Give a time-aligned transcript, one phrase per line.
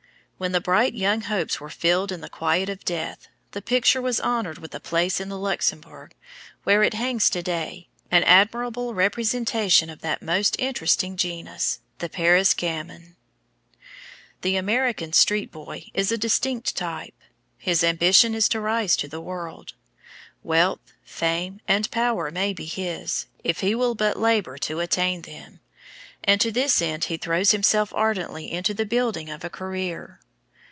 [0.41, 4.19] When the bright young hopes were stilled in the quiet of death, the picture was
[4.19, 6.15] honored with a place in the Luxembourg,
[6.63, 12.55] where it hangs to day, an admirable representation of that most interesting genus, the Paris
[12.55, 13.15] gamin.
[14.41, 17.13] The American street boy is a distinct type:
[17.59, 19.73] his ambition is to rise in the world.
[20.41, 25.59] Wealth, fame, and power may be his, if he will but labor to attain them,
[26.23, 30.19] and to this end he throws himself ardently into the building of a career.